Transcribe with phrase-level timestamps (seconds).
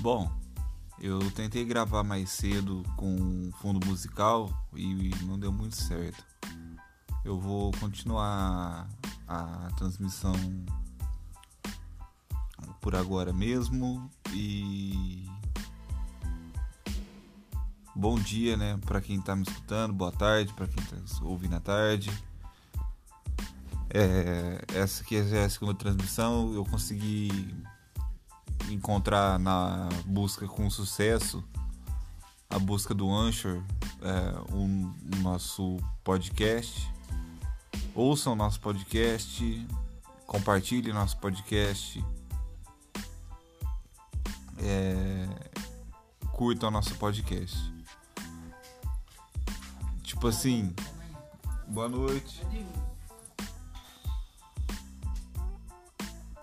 [0.00, 0.30] Bom,
[1.00, 6.24] eu tentei gravar mais cedo com fundo musical e não deu muito certo.
[7.24, 8.88] Eu vou continuar
[9.26, 10.34] a transmissão
[12.80, 15.28] por agora mesmo e
[17.94, 21.60] bom dia, né, para quem tá me escutando, boa tarde para quem tá ouvindo à
[21.60, 22.10] tarde.
[23.90, 27.52] É, essa aqui é a segunda transmissão, eu consegui
[28.70, 31.42] encontrar na busca com sucesso
[32.50, 33.62] a busca do Anchor,
[34.00, 34.66] é, o
[35.22, 36.90] nosso podcast.
[37.94, 39.66] Ouçam nosso podcast,
[40.26, 42.02] compartilhem nosso podcast,
[44.58, 45.28] é,
[46.32, 47.56] curtam nosso podcast.
[50.02, 50.74] Tipo assim,
[51.66, 52.40] boa noite.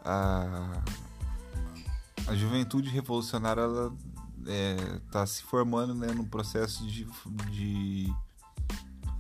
[0.03, 0.83] Ah,
[2.27, 3.95] a juventude revolucionária ela
[5.05, 7.07] está é, se formando né, no processo de,
[7.51, 8.13] de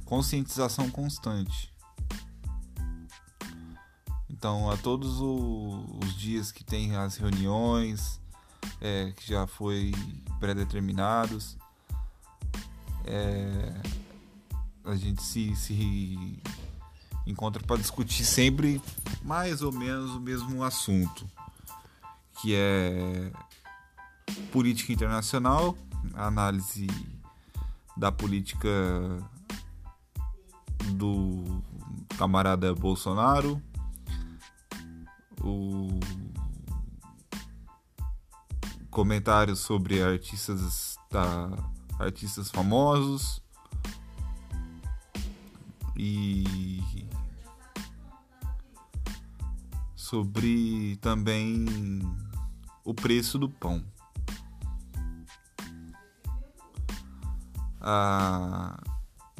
[0.05, 1.73] conscientização constante.
[4.29, 8.19] Então, a todos o, os dias que tem as reuniões,
[8.81, 9.91] é, que já foi
[10.39, 11.57] pré-determinados,
[13.05, 13.81] é,
[14.83, 16.39] a gente se, se
[17.25, 18.81] encontra para discutir sempre
[19.23, 21.25] mais ou menos o mesmo assunto
[22.41, 23.31] que é
[24.51, 25.77] política internacional,
[26.13, 26.87] análise
[27.97, 28.69] da política
[30.93, 31.61] do
[32.17, 33.61] camarada Bolsonaro,
[35.41, 35.99] o
[38.89, 41.49] comentários sobre artistas da
[41.99, 43.41] artistas famosos
[45.95, 46.43] e
[50.05, 51.99] sobre também
[52.83, 53.83] o preço do pão.
[57.81, 58.79] Ah,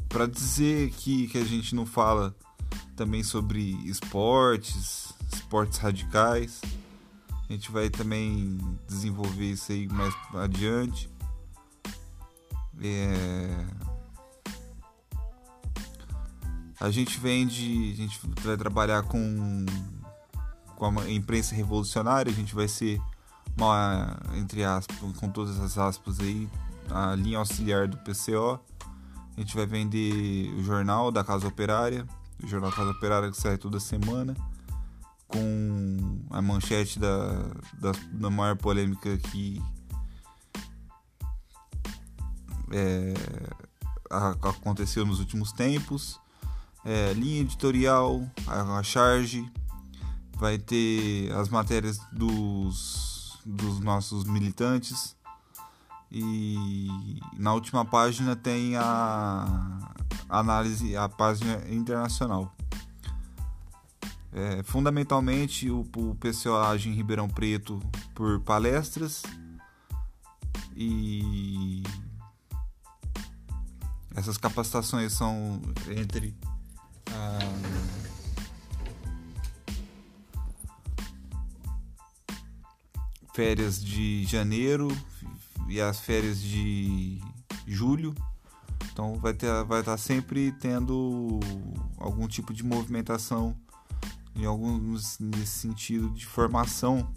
[0.08, 2.34] Para dizer que, que a gente não fala
[2.96, 6.60] também sobre esportes, esportes radicais,
[7.48, 8.58] a gente vai também
[8.88, 11.08] desenvolver isso aí mais adiante.
[12.82, 13.66] É...
[16.80, 19.64] A gente vende, a gente vai trabalhar com,
[20.76, 23.00] com a imprensa revolucionária, a gente vai ser
[23.56, 26.48] uma, entre aspas, com todas as aspas aí,
[26.90, 28.60] a linha auxiliar do PCO.
[29.36, 32.06] A gente vai vender o jornal da Casa Operária,
[32.42, 34.34] o jornal Casa Operária que sai toda semana,
[35.26, 37.32] com a manchete da,
[37.74, 39.62] da, da maior polêmica que
[42.72, 43.14] é,
[44.10, 46.20] aconteceu nos últimos tempos.
[46.84, 49.50] É, linha editorial, a, a charge,
[50.36, 53.06] vai ter as matérias dos
[53.46, 55.16] dos nossos militantes.
[56.10, 59.94] E na última página tem a
[60.28, 62.54] análise, a página internacional.
[64.32, 67.80] É, fundamentalmente, o, o PCO age em Ribeirão Preto
[68.14, 69.22] por palestras
[70.76, 71.82] e
[74.14, 76.36] essas capacitações são entre
[77.10, 77.38] a
[83.36, 84.88] férias de janeiro
[85.68, 87.20] e as férias de
[87.66, 88.14] julho.
[88.90, 91.38] Então vai ter, vai estar sempre tendo
[91.98, 93.54] algum tipo de movimentação
[94.34, 97.12] em alguns nesse sentido de formação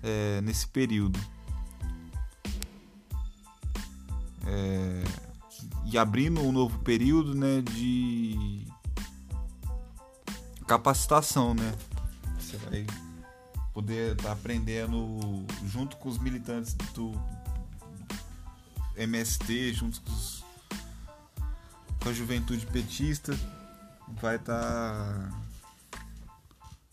[0.00, 1.18] é, nesse período.
[4.46, 5.02] É,
[5.86, 8.64] e abrindo um novo período né, de
[10.68, 11.74] capacitação, né?
[12.38, 12.86] Você vai
[13.76, 17.12] poder estar tá aprendendo junto com os militantes do
[18.96, 20.42] MST, junto com, os,
[22.00, 23.38] com a juventude petista,
[24.18, 25.30] vai estar tá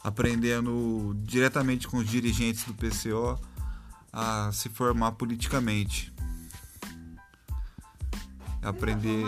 [0.04, 3.40] aprendendo diretamente com os dirigentes do PCO
[4.12, 6.14] a se formar politicamente.
[8.62, 9.26] Aprender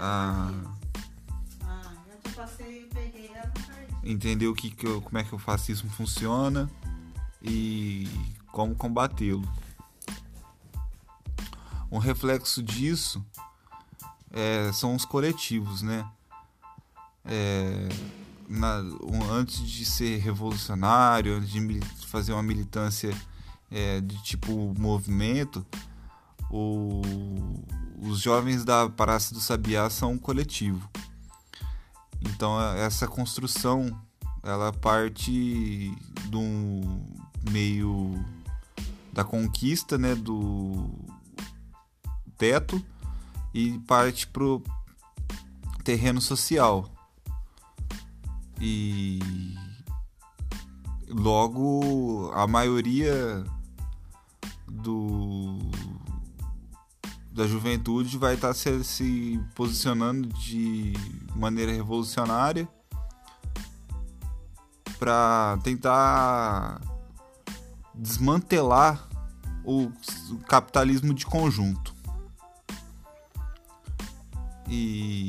[0.00, 0.50] a
[4.02, 6.70] entender o que, que eu, como é que o fascismo funciona
[7.44, 8.08] e
[8.50, 9.46] como combatê-lo.
[11.92, 13.24] Um reflexo disso
[14.32, 16.08] é, são os coletivos, né?
[17.24, 17.88] É,
[18.48, 23.14] na, um, antes de ser revolucionário, antes de fazer uma militância
[23.70, 25.64] é, de tipo movimento,
[26.50, 27.02] o,
[28.00, 30.88] os jovens da Praça do Sabiá são um coletivo.
[32.20, 33.96] Então essa construção
[34.42, 35.32] ela parte
[36.28, 37.06] de um
[37.50, 38.14] meio
[39.12, 40.90] da conquista né, do
[42.36, 42.84] teto
[43.52, 44.62] e parte pro
[45.84, 46.90] terreno social.
[48.60, 49.20] E
[51.08, 53.44] logo a maioria
[54.66, 55.58] do
[57.30, 60.92] da juventude vai estar tá se, se posicionando de
[61.34, 62.68] maneira revolucionária
[64.98, 66.80] para tentar
[67.94, 69.08] desmantelar
[69.64, 69.90] o,
[70.46, 71.94] capitalismo de conjunto.
[74.68, 75.28] E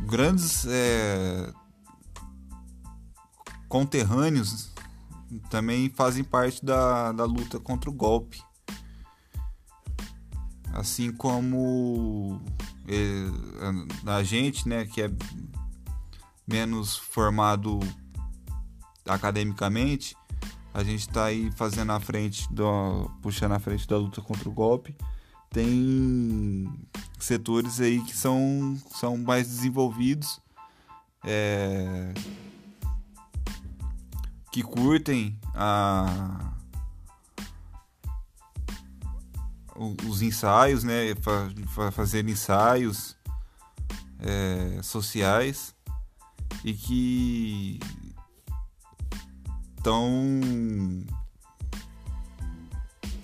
[0.00, 1.52] grandes é,
[3.68, 4.72] conterrâneos
[5.50, 8.42] também fazem parte da, da luta contra o golpe.
[10.72, 12.40] Assim como
[12.86, 15.10] é, a gente, né, que é
[16.46, 17.80] menos formado
[19.08, 20.16] academicamente,
[20.72, 24.52] a gente está aí fazendo a frente, do, puxando a frente da luta contra o
[24.52, 24.94] golpe.
[25.50, 26.70] Tem
[27.18, 30.40] setores aí que são, são mais desenvolvidos.
[31.24, 32.12] É,
[34.52, 36.52] que curtem a,
[40.08, 41.14] os ensaios, né?
[41.92, 43.16] Fazer ensaios
[44.20, 45.74] é, sociais
[46.64, 47.80] e que
[49.88, 50.40] estão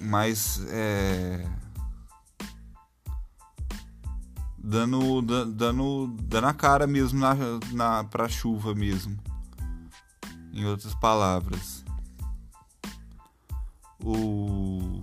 [0.01, 1.47] mais é,
[4.57, 7.35] dando, dando, dando a cara mesmo na,
[7.73, 9.19] na, pra chuva mesmo.
[10.55, 11.85] Em outras palavras,
[14.03, 15.03] o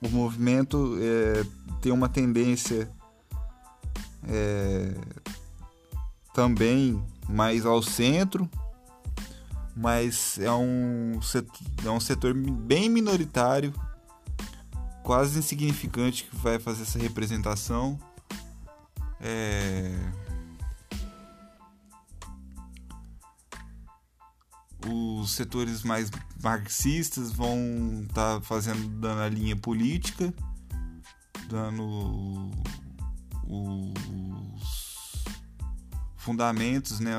[0.00, 1.44] o movimento é,
[1.80, 2.90] tem uma tendência
[4.26, 5.21] é,
[6.32, 8.48] também mais ao centro,
[9.74, 13.72] mas é um setor, é um setor bem minoritário,
[15.02, 17.98] quase insignificante que vai fazer essa representação.
[19.20, 19.94] É...
[24.84, 26.10] Os setores mais
[26.42, 30.34] marxistas vão estar tá fazendo dando a linha política,
[31.48, 32.50] dando
[33.46, 34.71] os
[36.22, 37.12] fundamentos, né,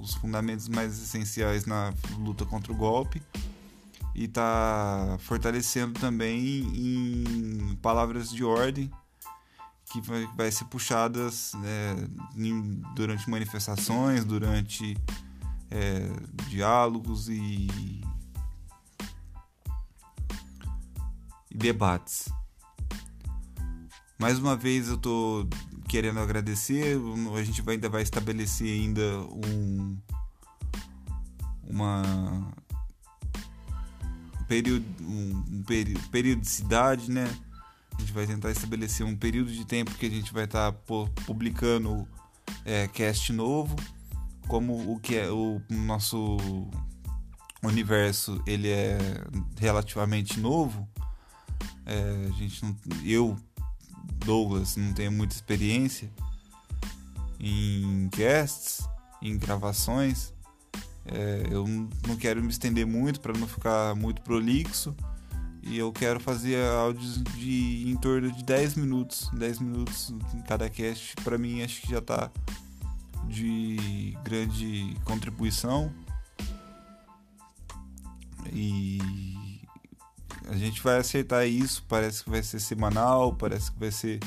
[0.00, 3.22] os fundamentos mais essenciais na luta contra o golpe
[4.14, 8.90] e está fortalecendo também em palavras de ordem
[9.92, 10.00] que
[10.36, 11.94] vai, ser puxadas né,
[12.94, 14.96] durante manifestações, durante
[15.70, 16.10] é,
[16.48, 17.68] diálogos e,
[21.50, 22.28] e, debates.
[24.18, 25.48] Mais uma vez eu estou
[25.88, 26.98] querendo agradecer,
[27.34, 29.02] a gente vai, ainda vai estabelecer ainda
[29.32, 29.96] um
[31.64, 32.52] uma
[34.46, 35.62] período, um,
[36.10, 37.28] periodicidade, né?
[37.96, 40.78] A gente vai tentar estabelecer um período de tempo que a gente vai estar tá
[41.26, 42.06] publicando
[42.64, 43.76] é, cast novo,
[44.46, 46.38] como o que é o nosso
[47.62, 48.98] universo ele é
[49.58, 50.88] relativamente novo.
[51.84, 53.36] É, a gente não, eu
[54.16, 56.10] Douglas não tenho muita experiência
[57.40, 58.86] em casts,
[59.22, 60.32] em gravações.
[61.04, 61.66] É, eu
[62.06, 64.94] não quero me estender muito para não ficar muito prolixo.
[65.62, 69.30] E eu quero fazer áudios de em torno de 10 minutos.
[69.32, 72.30] 10 minutos em cada cast, para mim acho que já tá
[73.28, 75.92] de grande contribuição.
[78.52, 78.98] E
[80.48, 84.18] a gente vai acertar isso, parece que vai ser semanal, parece que vai ser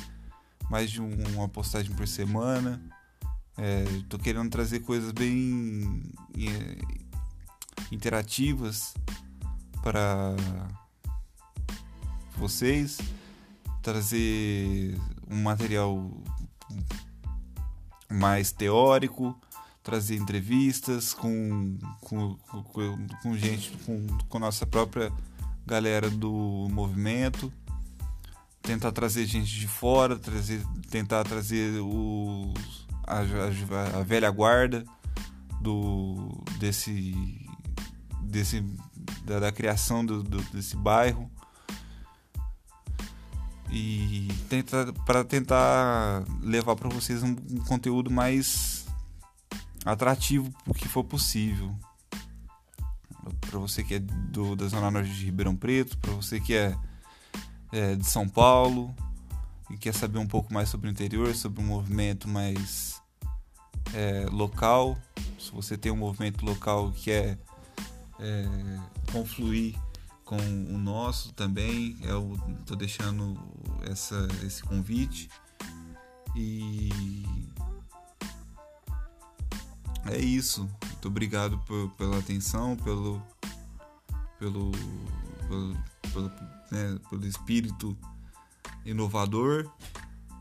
[0.69, 2.81] mais de uma postagem por semana.
[3.57, 6.03] É, tô querendo trazer coisas bem
[6.37, 7.01] é,
[7.91, 8.93] interativas
[9.81, 10.35] para
[12.37, 12.99] vocês,
[13.81, 14.97] trazer
[15.27, 16.11] um material
[18.09, 19.35] mais teórico,
[19.81, 25.11] trazer entrevistas com, com, com, com gente, com, com nossa própria
[25.65, 27.51] galera do movimento,
[28.61, 34.83] tentar trazer gente de fora, trazer, tentar trazer os, a, a, a velha guarda
[35.61, 37.15] do desse
[38.21, 38.61] desse
[39.23, 41.29] da, da criação do, do, desse bairro.
[43.73, 48.85] E tenta, para tentar levar para vocês um, um, conteúdo mais
[49.85, 51.73] atrativo o que for possível
[53.51, 56.74] para você que é do, da zona norte de Ribeirão Preto para você que é,
[57.74, 58.96] é, de São Paulo
[59.70, 63.01] e quer saber um pouco mais sobre o interior, sobre um movimento mais
[63.93, 64.98] é, local,
[65.38, 67.38] se você tem um movimento local que quer
[68.20, 68.46] é,
[69.12, 69.75] confluir
[70.24, 73.38] com o nosso também, eu estou deixando
[73.81, 75.29] essa, esse convite.
[76.36, 76.89] E
[80.05, 80.70] é isso.
[80.86, 81.60] Muito obrigado
[81.98, 83.22] pela atenção, pelo,
[84.41, 84.71] pelo,
[85.48, 85.77] pelo,
[86.12, 86.31] pelo,
[86.71, 87.95] né, pelo espírito
[88.83, 89.71] inovador.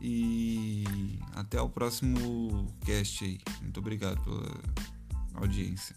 [0.01, 3.39] E até o próximo cast aí.
[3.61, 4.51] Muito obrigado pela
[5.35, 5.95] audiência.